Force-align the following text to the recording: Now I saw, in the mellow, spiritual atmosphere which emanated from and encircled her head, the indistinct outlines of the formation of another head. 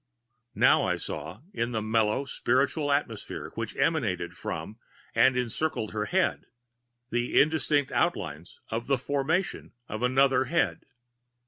Now 0.55 0.83
I 0.85 0.95
saw, 0.95 1.41
in 1.53 1.73
the 1.73 1.81
mellow, 1.83 2.25
spiritual 2.25 2.91
atmosphere 2.91 3.51
which 3.53 3.75
emanated 3.77 4.33
from 4.33 4.79
and 5.13 5.37
encircled 5.37 5.91
her 5.91 6.05
head, 6.05 6.47
the 7.11 7.39
indistinct 7.39 7.91
outlines 7.91 8.59
of 8.71 8.87
the 8.87 8.97
formation 8.97 9.73
of 9.87 10.01
another 10.01 10.45
head. 10.45 10.87